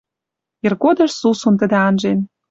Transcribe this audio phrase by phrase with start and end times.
[0.65, 2.19] Иргодыш сусун тӹдӹ анжен